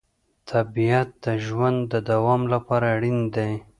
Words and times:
طبیعت 0.51 1.09
د 1.25 1.27
ژوند 1.45 1.79
د 1.93 1.95
دوام 2.09 2.41
لپاره 2.53 2.85
اړین 2.95 3.19
دی 3.35 3.51